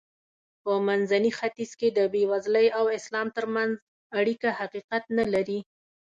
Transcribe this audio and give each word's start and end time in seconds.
په 0.63 0.71
منځني 0.87 1.31
ختیځ 1.37 1.71
کې 1.79 1.87
د 1.97 1.99
بېوزلۍ 2.13 2.67
او 2.79 2.85
اسلام 2.97 3.27
ترمنځ 3.37 3.73
اړیکه 4.19 4.49
حقیقت 4.59 5.03
نه 5.17 5.25
لري. 5.33 5.59